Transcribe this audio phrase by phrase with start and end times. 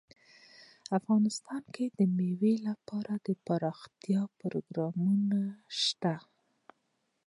[0.97, 5.39] افغانستان کې د مېوې لپاره دپرمختیا پروګرامونه
[5.81, 6.15] شته.